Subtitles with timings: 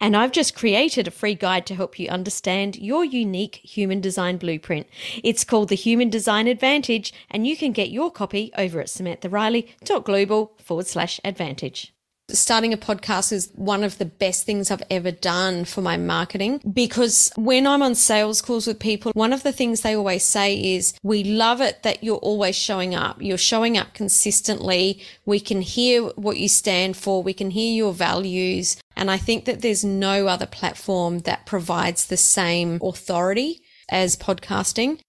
[0.00, 4.36] And I've just created a free guide to help you understand your unique human design
[4.36, 4.86] blueprint.
[5.22, 10.54] It's called the Human Design Advantage, and you can get your copy over at samanthariley.global
[10.58, 11.92] forward slash advantage
[12.32, 16.60] starting a podcast is one of the best things I've ever done for my marketing
[16.72, 20.76] because when I'm on sales calls with people, one of the things they always say
[20.76, 23.20] is, we love it that you're always showing up.
[23.20, 25.02] You're showing up consistently.
[25.24, 27.22] We can hear what you stand for.
[27.22, 28.76] We can hear your values.
[28.96, 35.00] And I think that there's no other platform that provides the same authority as podcasting.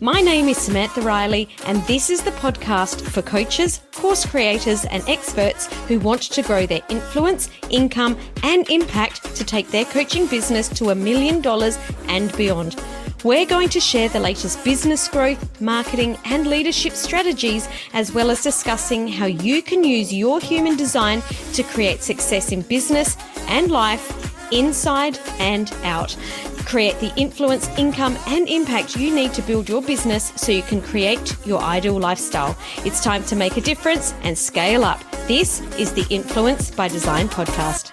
[0.00, 5.08] My name is Samantha Riley, and this is the podcast for coaches, course creators, and
[5.08, 10.68] experts who want to grow their influence, income, and impact to take their coaching business
[10.70, 11.78] to a million dollars
[12.08, 12.76] and beyond.
[13.22, 18.42] We're going to share the latest business growth, marketing, and leadership strategies, as well as
[18.42, 23.16] discussing how you can use your human design to create success in business
[23.48, 26.16] and life inside and out.
[26.64, 30.80] Create the influence, income, and impact you need to build your business so you can
[30.80, 32.56] create your ideal lifestyle.
[32.78, 35.00] It's time to make a difference and scale up.
[35.28, 37.92] This is the Influence by Design podcast.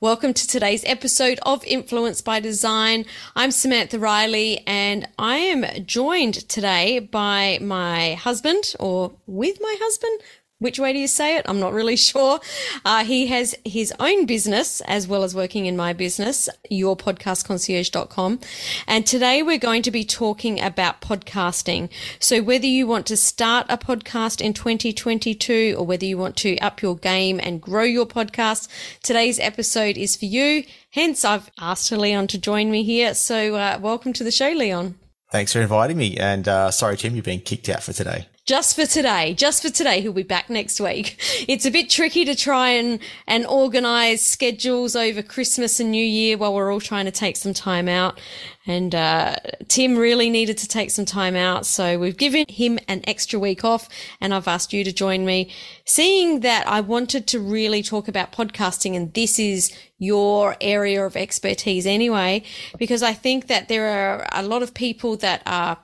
[0.00, 3.04] Welcome to today's episode of Influence by Design.
[3.36, 10.20] I'm Samantha Riley and I am joined today by my husband or with my husband
[10.62, 11.44] which way do you say it?
[11.46, 12.40] I'm not really sure.
[12.84, 18.40] Uh, he has his own business as well as working in my business, yourpodcastconcierge.com.
[18.86, 21.90] And today we're going to be talking about podcasting.
[22.20, 26.56] So whether you want to start a podcast in 2022 or whether you want to
[26.58, 28.68] up your game and grow your podcast,
[29.02, 30.64] today's episode is for you.
[30.90, 33.14] Hence, I've asked Leon to join me here.
[33.14, 34.94] So uh, welcome to the show, Leon.
[35.32, 36.18] Thanks for inviting me.
[36.18, 39.70] And uh, sorry, Tim, you've been kicked out for today just for today, just for
[39.70, 41.18] today, he'll be back next week.
[41.48, 46.36] It's a bit tricky to try and, and organize schedules over Christmas and New Year
[46.36, 48.20] while we're all trying to take some time out.
[48.66, 49.36] And, uh,
[49.68, 51.64] Tim really needed to take some time out.
[51.64, 53.88] So we've given him an extra week off
[54.20, 55.50] and I've asked you to join me
[55.86, 61.16] seeing that I wanted to really talk about podcasting and this is your area of
[61.16, 62.42] expertise anyway,
[62.78, 65.78] because I think that there are a lot of people that are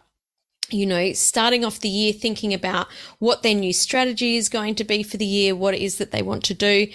[0.71, 4.84] you know, starting off the year thinking about what their new strategy is going to
[4.84, 6.89] be for the year, what it is that they want to do.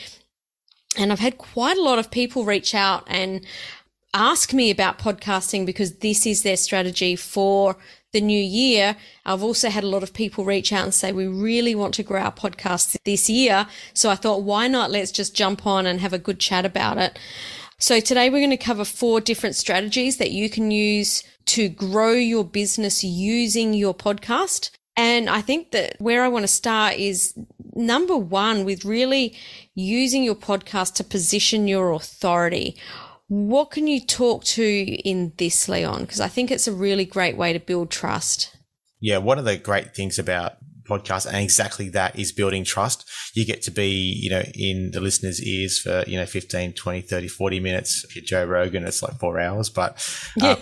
[0.98, 3.46] And I've had quite a lot of people reach out and
[4.14, 7.78] ask me about podcasting because this is their strategy for
[8.12, 8.96] the new year.
[9.26, 12.04] I've also had a lot of people reach out and say, we really want to
[12.04, 13.66] grow our podcast this year.
[13.96, 14.92] So I thought, why not?
[14.92, 17.18] Let's just jump on and have a good chat about it.
[17.84, 22.14] So today we're going to cover four different strategies that you can use to grow
[22.14, 24.72] your business using your podcast.
[24.96, 27.38] And I think that where I want to start is
[27.76, 29.38] number one with really
[29.76, 32.78] using your podcast to position your authority.
[33.28, 36.04] What can you talk to in this, Leon?
[36.04, 38.56] Because I think it's a really great way to build trust.
[39.02, 43.10] Yeah, one of the great things about podcast and exactly that is building trust.
[43.34, 47.02] You get to be, you know, in the listener's ears for, you know, 15, 20,
[47.02, 48.04] 30, 40 minutes.
[48.04, 50.08] If you're Joe Rogan, it's like four hours, but
[50.44, 50.58] um,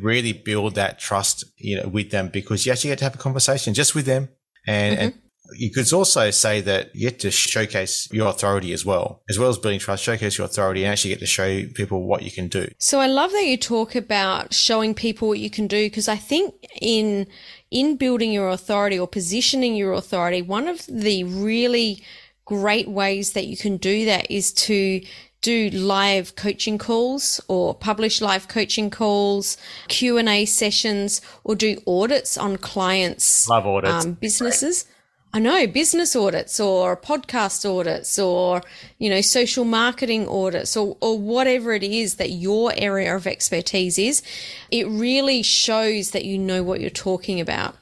[0.00, 3.18] really build that trust, you know, with them because you actually get to have a
[3.18, 4.28] conversation just with them
[4.66, 5.04] and, mm-hmm.
[5.04, 5.14] and
[5.54, 9.48] you could also say that you get to showcase your authority as well, as well
[9.48, 12.48] as building trust, showcase your authority and actually get to show people what you can
[12.48, 12.68] do.
[12.78, 16.16] So I love that you talk about showing people what you can do because I
[16.16, 17.26] think in
[17.76, 22.02] in building your authority or positioning your authority, one of the really
[22.46, 25.02] great ways that you can do that is to
[25.42, 29.58] do live coaching calls or publish live coaching calls,
[29.88, 34.06] Q&A sessions or do audits on clients' Love audits.
[34.06, 34.86] Um, businesses.
[35.32, 38.62] I know business audits or podcast audits or,
[38.98, 43.98] you know, social marketing audits or, or whatever it is that your area of expertise
[43.98, 44.22] is.
[44.70, 47.76] It really shows that you know what you're talking about.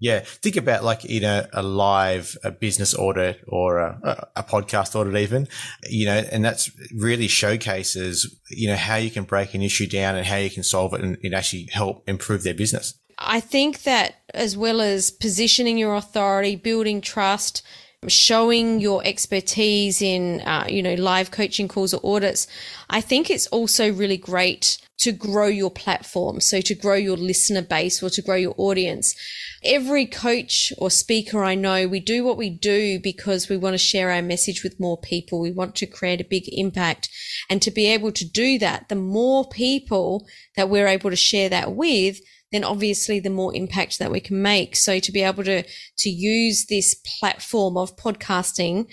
[0.00, 0.20] Yeah.
[0.20, 5.16] Think about like, you know, a live a business audit or a, a podcast audit
[5.16, 5.48] even,
[5.88, 10.14] you know, and that's really showcases, you know, how you can break an issue down
[10.14, 12.94] and how you can solve it and, and actually help improve their business.
[13.18, 17.62] I think that as well as positioning your authority, building trust,
[18.06, 22.46] showing your expertise in, uh, you know, live coaching calls or audits,
[22.88, 26.40] I think it's also really great to grow your platform.
[26.40, 29.14] So to grow your listener base or to grow your audience.
[29.64, 33.78] Every coach or speaker I know, we do what we do because we want to
[33.78, 35.40] share our message with more people.
[35.40, 37.08] We want to create a big impact.
[37.50, 40.26] And to be able to do that, the more people
[40.56, 42.20] that we're able to share that with,
[42.52, 44.76] then obviously the more impact that we can make.
[44.76, 48.86] So to be able to, to use this platform of podcasting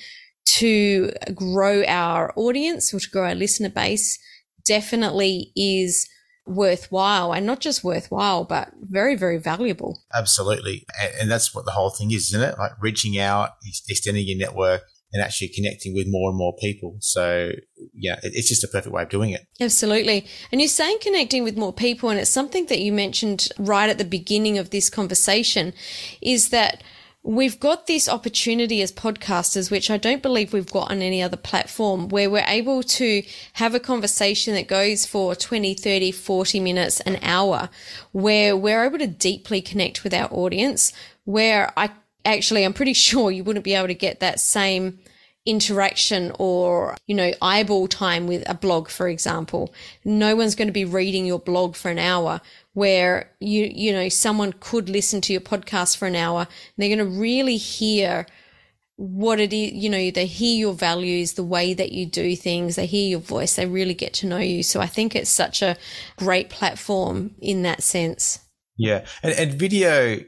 [0.57, 4.19] to grow our audience or to grow our listener base
[4.65, 6.07] definitely is
[6.45, 9.99] worthwhile and not just worthwhile, but very, very valuable.
[10.13, 10.85] Absolutely.
[11.01, 12.59] And, and, that's what the whole thing is, isn't it?
[12.59, 13.51] Like reaching out,
[13.89, 14.83] extending your network
[15.15, 16.97] and actually connecting with more and more people.
[16.99, 17.51] So
[17.93, 19.47] yeah, it, it's just a perfect way of doing it.
[19.61, 20.27] Absolutely.
[20.51, 22.09] And you're saying connecting with more people.
[22.09, 25.73] And it's something that you mentioned right at the beginning of this conversation
[26.21, 26.83] is that
[27.23, 31.37] we've got this opportunity as podcasters, which I don't believe we've got on any other
[31.37, 33.23] platform, where we're able to
[33.53, 37.69] have a conversation that goes for 20, 30, 40 minutes, an hour,
[38.11, 40.91] where we're able to deeply connect with our audience,
[41.23, 41.91] where I
[42.25, 44.99] actually, I'm pretty sure you wouldn't be able to get that same
[45.45, 49.73] interaction or, you know, eyeball time with a blog, for example.
[50.03, 52.41] No one's going to be reading your blog for an hour
[52.73, 56.97] where you, you know, someone could listen to your podcast for an hour they're going
[56.97, 58.25] to really hear
[58.97, 62.75] what it is, you know, they hear your values, the way that you do things,
[62.75, 64.63] they hear your voice, they really get to know you.
[64.63, 65.75] So I think it's such a
[66.15, 68.39] great platform in that sense.
[68.77, 69.05] Yeah.
[69.21, 70.19] And, and video,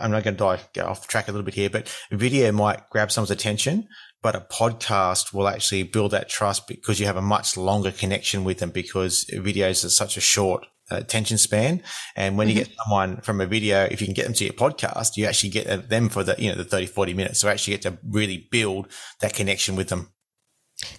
[0.00, 2.88] I'm not going to dive, go off track a little bit here, but video might
[2.90, 3.88] grab someone's attention,
[4.22, 8.44] but a podcast will actually build that trust because you have a much longer connection
[8.44, 11.82] with them because videos are such a short attention span.
[12.16, 12.58] And when mm-hmm.
[12.58, 15.26] you get someone from a video, if you can get them to your podcast, you
[15.26, 17.40] actually get them for the, you know, the 30, 40 minutes.
[17.40, 18.88] So actually get to really build
[19.20, 20.11] that connection with them.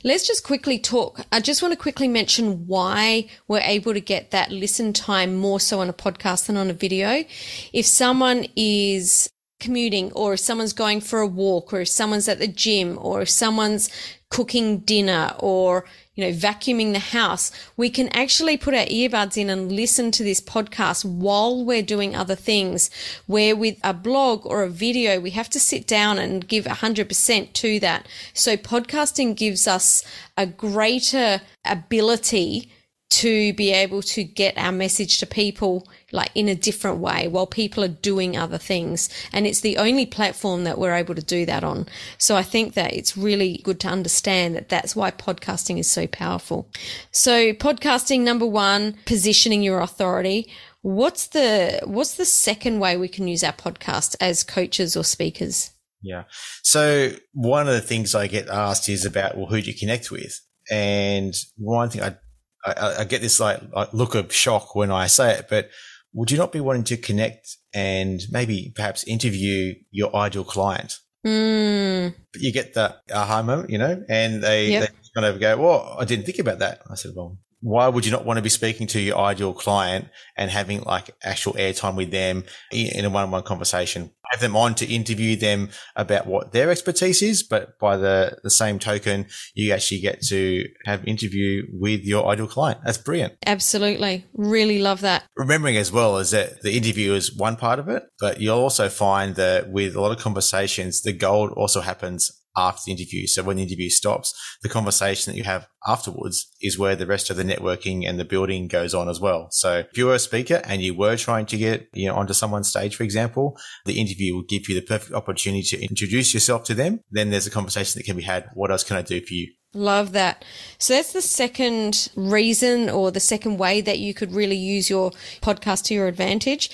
[0.04, 1.22] Let's just quickly talk.
[1.32, 5.60] I just want to quickly mention why we're able to get that listen time more
[5.60, 7.24] so on a podcast than on a video.
[7.72, 12.40] If someone is commuting or if someone's going for a walk or if someone's at
[12.40, 13.90] the gym or if someone's
[14.30, 15.86] cooking dinner or
[16.16, 20.24] you know, vacuuming the house, we can actually put our earbuds in and listen to
[20.24, 22.92] this podcast while we're doing other things.
[23.26, 27.54] Where with a blog or a video, we have to sit down and give 100%
[27.54, 28.08] to that.
[28.34, 30.04] So podcasting gives us
[30.38, 32.72] a greater ability
[33.10, 37.48] to be able to get our message to people like in a different way while
[37.48, 39.10] people are doing other things.
[39.34, 41.88] And it's the only platform that we're able to do that on.
[42.18, 46.08] So I think that it's really good to understand that that's why podcasting is so
[46.08, 46.70] powerful.
[47.12, 50.50] So podcasting number one, positioning your authority.
[50.82, 55.72] What's the, what's the second way we can use our podcast as coaches or speakers?
[56.02, 56.26] Yeah.
[56.62, 60.12] So one of the things I get asked is about, well, who do you connect
[60.12, 60.40] with?
[60.70, 62.18] And one thing I
[62.66, 65.70] I, I get this like, like, look of shock when I say it, but
[66.14, 71.00] would you not be wanting to connect and maybe perhaps interview your ideal client?
[71.26, 72.14] Mm.
[72.36, 74.90] You get the aha moment, you know, and they, yep.
[74.90, 76.82] they kind of go, well, I didn't think about that.
[76.90, 80.10] I said, well, why would you not want to be speaking to your ideal client
[80.36, 84.12] and having like actual airtime with them in a one-on-one conversation?
[84.34, 88.50] Have them on to interview them about what their expertise is, but by the, the
[88.50, 92.80] same token, you actually get to have interview with your ideal client.
[92.84, 93.34] That's brilliant.
[93.46, 94.26] Absolutely.
[94.34, 95.26] Really love that.
[95.36, 98.90] Remembering as well is that the interview is one part of it, but you'll also
[98.90, 103.28] find that with a lot of conversations, the gold also happens after the interview.
[103.28, 107.30] So when the interview stops, the conversation that you have afterwards is where the rest
[107.30, 109.48] of the networking and the building goes on as well.
[109.52, 112.34] So if you were a speaker and you were trying to get, you know, onto
[112.34, 116.64] someone's stage, for example, the interview will give you the perfect opportunity to introduce yourself
[116.66, 117.02] to them.
[117.12, 118.50] Then there's a conversation that can be had.
[118.54, 119.52] What else can I do for you?
[119.76, 120.46] Love that.
[120.78, 125.12] So that's the second reason or the second way that you could really use your
[125.42, 126.70] podcast to your advantage.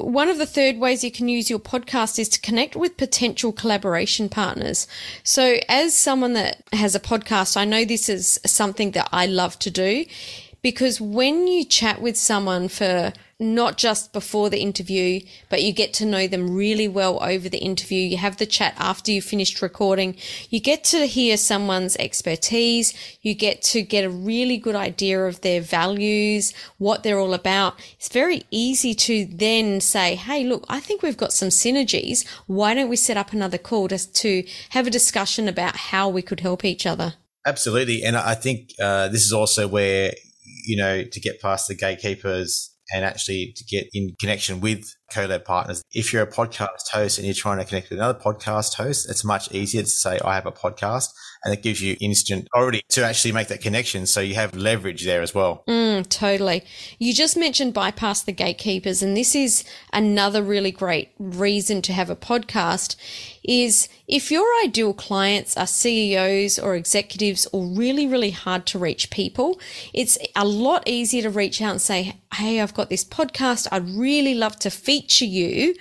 [0.00, 3.52] One of the third ways you can use your podcast is to connect with potential
[3.52, 4.86] collaboration partners.
[5.22, 9.58] So, as someone that has a podcast, I know this is something that I love
[9.60, 10.04] to do
[10.62, 15.92] because when you chat with someone for not just before the interview, but you get
[15.94, 17.98] to know them really well over the interview.
[17.98, 20.16] You have the chat after you finished recording.
[20.48, 22.94] You get to hear someone's expertise.
[23.20, 27.74] You get to get a really good idea of their values, what they're all about.
[27.94, 32.26] It's very easy to then say, Hey, look, I think we've got some synergies.
[32.46, 36.22] Why don't we set up another call just to have a discussion about how we
[36.22, 37.14] could help each other?
[37.44, 38.04] Absolutely.
[38.04, 40.12] And I think uh, this is also where,
[40.62, 45.44] you know, to get past the gatekeepers and actually to get in connection with collab
[45.44, 45.82] partners.
[45.92, 49.24] If you're a podcast host and you're trying to connect with another podcast host, it's
[49.24, 51.08] much easier to say, I have a podcast
[51.44, 54.06] and it gives you instant already to actually make that connection.
[54.06, 55.64] So you have leverage there as well.
[55.66, 56.62] Mm, totally.
[56.98, 62.10] You just mentioned bypass the gatekeepers, and this is another really great reason to have
[62.10, 62.96] a podcast
[63.44, 69.10] is if your ideal clients are CEOs or executives or really, really hard to reach
[69.10, 69.60] people,
[69.92, 73.66] it's a lot easier to reach out and say, Hey, I've got this podcast.
[73.72, 75.74] I'd really love to feature you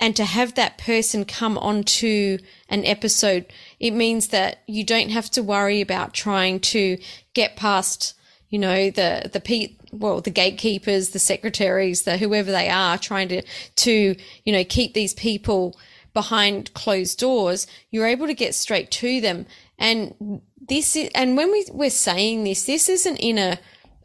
[0.00, 2.38] and to have that person come onto
[2.70, 3.44] an episode,
[3.80, 6.98] it means that you don't have to worry about trying to
[7.34, 8.14] get past,
[8.50, 13.28] you know, the, the pe- well, the gatekeepers, the secretaries, the whoever they are trying
[13.28, 13.42] to,
[13.76, 15.76] to, you know, keep these people
[16.12, 17.66] behind closed doors.
[17.90, 19.46] You're able to get straight to them.
[19.78, 23.58] And this is, and when we, we're saying this, this isn't in a,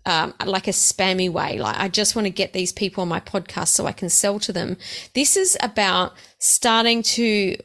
[0.05, 1.57] um, like a spammy way.
[1.57, 4.39] Like, I just want to get these people on my podcast so I can sell
[4.39, 4.77] to them.
[5.13, 7.55] This is about starting to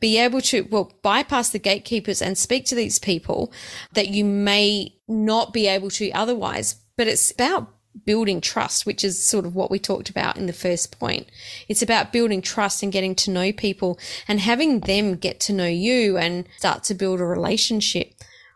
[0.00, 3.52] be able to, well, bypass the gatekeepers and speak to these people
[3.94, 6.76] that you may not be able to otherwise.
[6.96, 7.68] But it's about
[8.04, 11.26] building trust, which is sort of what we talked about in the first point.
[11.68, 15.66] It's about building trust and getting to know people and having them get to know
[15.66, 18.12] you and start to build a relationship.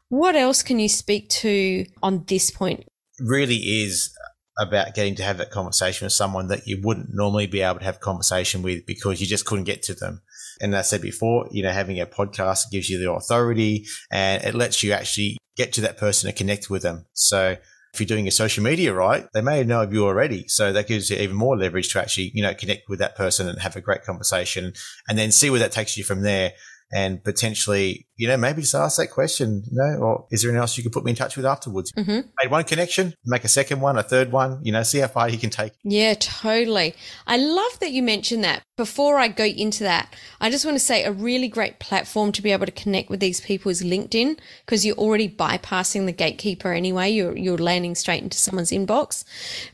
[0.08, 2.84] What else can you speak to on this point?
[3.19, 4.14] Really is
[4.59, 7.85] about getting to have that conversation with someone that you wouldn't normally be able to
[7.85, 10.21] have conversation with because you just couldn't get to them.
[10.61, 14.54] And I said before, you know, having a podcast gives you the authority and it
[14.54, 17.07] lets you actually get to that person and connect with them.
[17.14, 17.57] So
[17.92, 20.49] if you're doing your social media right, they may know of you already.
[20.49, 23.49] So that gives you even more leverage to actually, you know, connect with that person
[23.49, 24.73] and have a great conversation
[25.09, 26.52] and then see where that takes you from there
[26.92, 30.61] and potentially, you know, maybe just ask that question, you know, or is there anyone
[30.62, 31.90] else you could put me in touch with afterwards?
[31.92, 32.28] Mm-hmm.
[32.40, 35.28] Made one connection, make a second one, a third one, you know, see how far
[35.28, 35.72] you can take.
[35.82, 36.94] Yeah, totally.
[37.26, 38.62] I love that you mentioned that.
[38.76, 42.42] Before I go into that, I just want to say a really great platform to
[42.42, 46.72] be able to connect with these people is LinkedIn because you're already bypassing the gatekeeper
[46.72, 47.11] anyway.
[47.11, 49.25] You're, you're landing straight into someone's inbox.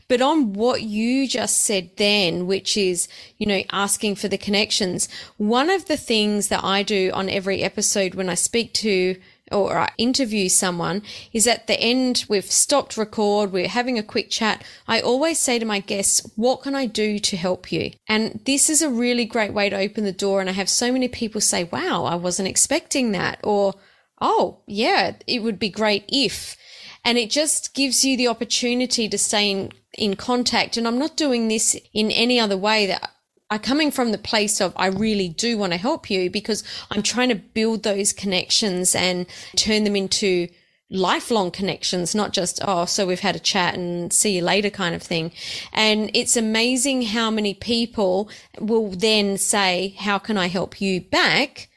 [0.07, 3.07] But on what you just said then, which is,
[3.37, 7.63] you know, asking for the connections, one of the things that I do on every
[7.63, 9.15] episode when I speak to
[9.51, 11.01] or I interview someone
[11.33, 14.63] is at the end, we've stopped record, we're having a quick chat.
[14.87, 17.91] I always say to my guests, what can I do to help you?
[18.07, 20.41] And this is a really great way to open the door.
[20.41, 23.39] And I have so many people say, wow, I wasn't expecting that.
[23.43, 23.73] Or,
[24.21, 26.55] oh, yeah, it would be great if.
[27.03, 30.77] And it just gives you the opportunity to stay in, in contact.
[30.77, 33.09] And I'm not doing this in any other way that
[33.51, 37.01] are coming from the place of I really do want to help you because I'm
[37.01, 39.25] trying to build those connections and
[39.55, 40.47] turn them into
[40.91, 44.95] lifelong connections, not just, oh, so we've had a chat and see you later kind
[44.95, 45.31] of thing.
[45.71, 48.29] And it's amazing how many people
[48.59, 51.69] will then say, how can I help you back?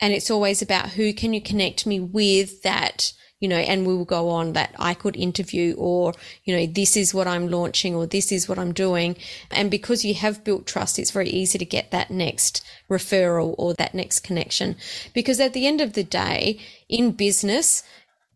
[0.00, 3.94] And it's always about who can you connect me with that you know, and we
[3.94, 6.14] will go on that I could interview or,
[6.44, 9.16] you know, this is what I'm launching or this is what I'm doing.
[9.50, 13.74] And because you have built trust, it's very easy to get that next referral or
[13.74, 14.76] that next connection.
[15.12, 17.82] Because at the end of the day, in business,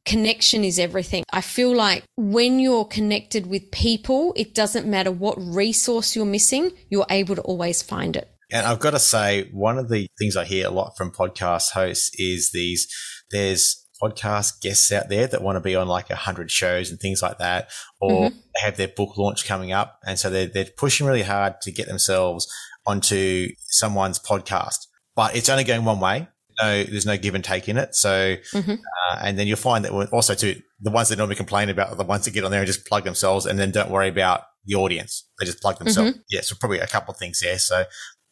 [0.05, 1.25] connection is everything.
[1.33, 6.73] I feel like when you're connected with people, it doesn't matter what resource you're missing,
[6.91, 8.29] you're able to always find it.
[8.53, 11.71] And I've got to say, one of the things I hear a lot from podcast
[11.71, 12.89] hosts is these,
[13.31, 16.99] there's podcast guests out there that want to be on like a hundred shows and
[16.99, 18.37] things like that, or mm-hmm.
[18.37, 19.99] they have their book launch coming up.
[20.07, 22.51] And so they're, they're pushing really hard to get themselves
[22.87, 26.29] onto someone's podcast, but it's only going one way.
[26.61, 27.95] No, there's no give and take in it.
[27.95, 28.71] So, mm-hmm.
[28.73, 31.97] uh, and then you'll find that also too, the ones that normally complain about are
[31.97, 34.43] the ones that get on there and just plug themselves and then don't worry about
[34.67, 35.27] the audience.
[35.39, 36.11] They just plug themselves.
[36.11, 36.21] Mm-hmm.
[36.29, 36.41] Yeah.
[36.43, 37.59] So probably a couple of things there.
[37.59, 37.85] So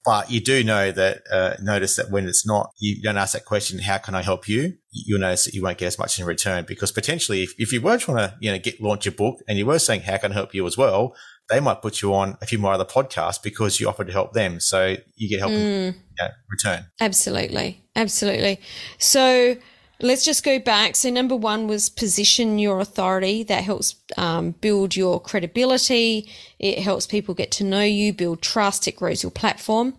[0.08, 3.44] but you do know that, uh, notice that when it's not, you don't ask that
[3.44, 4.72] question, how can I help you?
[4.90, 7.82] You'll notice that you won't get as much in return because potentially if, if you
[7.82, 10.32] were trying to, you know, get launch a book and you were saying, how can
[10.32, 11.14] I help you as well?
[11.50, 14.32] They might put you on a few more other podcasts because you offered to help
[14.32, 14.60] them.
[14.60, 15.56] So you get help mm.
[15.56, 16.86] in you know, return.
[17.02, 17.84] Absolutely.
[17.94, 18.62] Absolutely.
[18.96, 19.56] So,
[20.00, 20.94] Let's just go back.
[20.94, 23.42] So, number one was position your authority.
[23.42, 26.30] That helps um, build your credibility.
[26.60, 28.86] It helps people get to know you, build trust.
[28.86, 29.94] It grows your platform.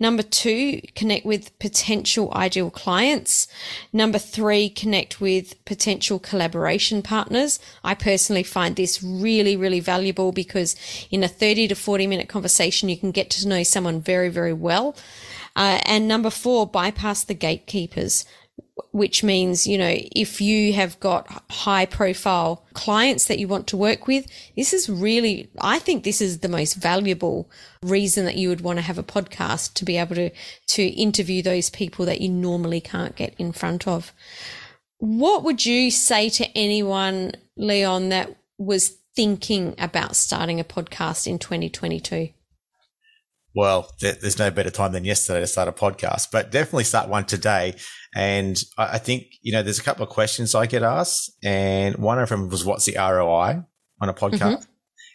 [0.00, 3.46] Number two, connect with potential ideal clients.
[3.92, 7.60] Number three, connect with potential collaboration partners.
[7.84, 10.74] I personally find this really, really valuable because
[11.12, 14.52] in a 30 to 40 minute conversation, you can get to know someone very, very
[14.52, 14.96] well.
[15.56, 18.24] Uh, and number four, bypass the gatekeepers
[18.90, 23.76] which means, you know, if you have got high profile clients that you want to
[23.76, 24.26] work with,
[24.56, 27.48] this is really, I think this is the most valuable
[27.82, 30.30] reason that you would want to have a podcast to be able to,
[30.68, 34.12] to interview those people that you normally can't get in front of.
[34.98, 41.38] What would you say to anyone, Leon, that was thinking about starting a podcast in
[41.38, 42.30] 2022?
[43.54, 47.24] Well, there's no better time than yesterday to start a podcast, but definitely start one
[47.24, 47.76] today.
[48.14, 51.30] And I think, you know, there's a couple of questions I get asked.
[51.42, 53.62] And one of them was, what's the ROI
[54.00, 54.66] on a podcast?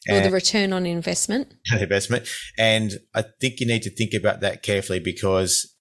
[0.07, 0.13] Mm-hmm.
[0.13, 1.53] Or the return on investment.
[1.71, 2.27] investment.
[2.57, 5.75] And I think you need to think about that carefully because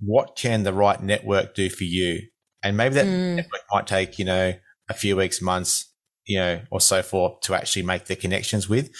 [0.00, 2.22] what can the right network do for you?
[2.62, 3.36] And maybe that mm.
[3.36, 4.54] network might take, you know,
[4.88, 5.92] a few weeks, months,
[6.24, 8.90] you know, or so forth to actually make the connections with.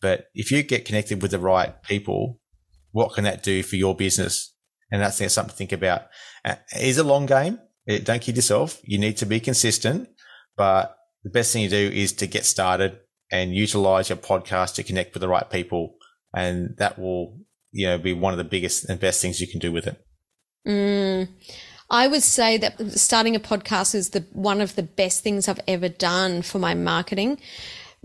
[0.00, 2.40] But if you get connected with the right people,
[2.94, 4.54] what can that do for your business?
[4.92, 6.02] And that's something to think about.
[6.44, 7.58] Uh, it is a long game.
[8.04, 8.80] Don't kid yourself.
[8.84, 10.08] You need to be consistent,
[10.56, 12.96] but the best thing you do is to get started
[13.32, 15.96] and utilize your podcast to connect with the right people.
[16.32, 17.40] And that will,
[17.72, 20.00] you know, be one of the biggest and best things you can do with it.
[20.64, 21.28] Mm.
[21.90, 25.60] I would say that starting a podcast is the one of the best things I've
[25.66, 27.40] ever done for my marketing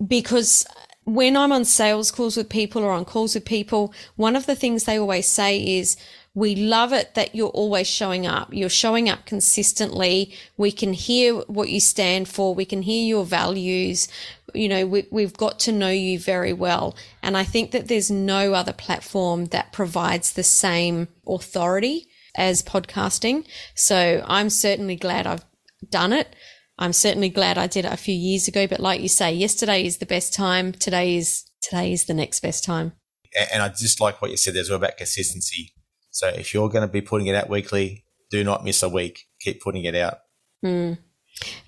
[0.07, 0.65] because
[1.13, 4.55] when I'm on sales calls with people or on calls with people, one of the
[4.55, 5.97] things they always say is,
[6.35, 8.53] we love it that you're always showing up.
[8.53, 10.33] You're showing up consistently.
[10.57, 12.53] We can hear what you stand for.
[12.53, 14.07] We can hear your values.
[14.53, 16.95] You know, we, we've got to know you very well.
[17.23, 23.45] And I think that there's no other platform that provides the same authority as podcasting.
[23.73, 25.45] So I'm certainly glad I've
[25.89, 26.35] done it.
[26.79, 28.65] I'm certainly glad I did it a few years ago.
[28.65, 30.71] But like you say, yesterday is the best time.
[30.71, 32.93] Today is today is the next best time.
[33.51, 35.73] And I just like what you said as well about consistency.
[36.09, 39.25] So if you're going to be putting it out weekly, do not miss a week.
[39.41, 40.19] Keep putting it out.
[40.65, 40.97] Mm.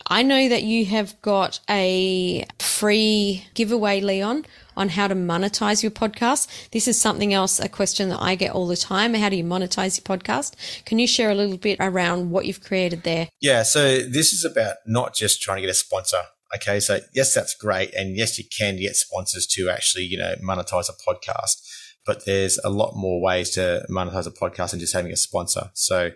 [0.07, 5.91] I know that you have got a free giveaway, Leon, on how to monetize your
[5.91, 6.47] podcast.
[6.71, 9.13] This is something else, a question that I get all the time.
[9.13, 10.55] How do you monetize your podcast?
[10.85, 13.29] Can you share a little bit around what you've created there?
[13.39, 13.63] Yeah.
[13.63, 16.21] So this is about not just trying to get a sponsor.
[16.55, 16.79] Okay.
[16.79, 17.93] So yes, that's great.
[17.93, 21.61] And yes, you can get sponsors to actually, you know, monetize a podcast,
[22.05, 25.71] but there's a lot more ways to monetize a podcast than just having a sponsor.
[25.73, 26.11] So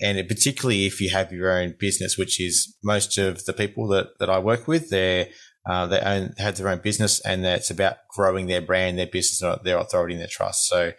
[0.00, 4.18] and particularly if you have your own business, which is most of the people that,
[4.18, 5.28] that I work with, they're,
[5.66, 9.42] uh, they own, have their own business and it's about growing their brand, their business,
[9.62, 10.68] their authority and their trust.
[10.68, 10.92] So,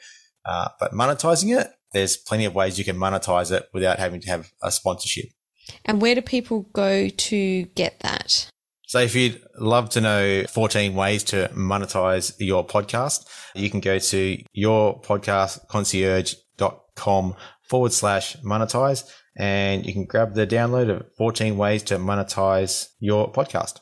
[0.46, 4.30] uh, but monetizing it, there's plenty of ways you can monetize it without having to
[4.30, 5.26] have a sponsorship.
[5.86, 8.50] And where do people go to get that?
[8.88, 14.00] So if you'd love to know 14 ways to monetize your podcast, you can go
[14.00, 21.98] to yourpodcastconcierge.com forward slash monetize and you can grab the download of 14 ways to
[21.98, 23.80] monetize your podcast.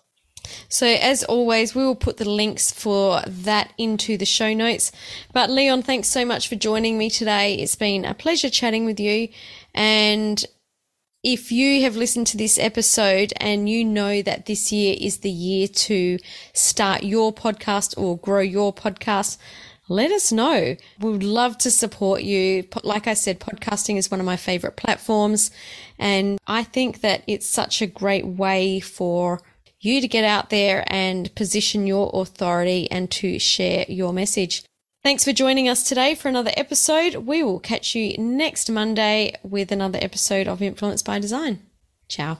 [0.68, 4.92] So, as always, we will put the links for that into the show notes.
[5.34, 7.56] But, Leon, thanks so much for joining me today.
[7.56, 9.30] It's been a pleasure chatting with you.
[9.74, 10.44] And
[11.24, 15.30] if you have listened to this episode and you know that this year is the
[15.30, 16.18] year to
[16.54, 19.38] start your podcast or grow your podcast,
[19.90, 20.78] let us know.
[21.00, 22.64] We would love to support you.
[22.84, 25.52] Like I said, podcasting is one of my favorite platforms.
[25.98, 29.42] And I think that it's such a great way for
[29.80, 34.64] you to get out there and position your authority and to share your message.
[35.04, 37.16] Thanks for joining us today for another episode.
[37.16, 41.60] We will catch you next Monday with another episode of Influence by Design.
[42.10, 42.40] Ciao.